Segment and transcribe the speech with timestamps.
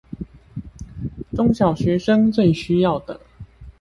[1.35, 3.21] 中小學生最需要的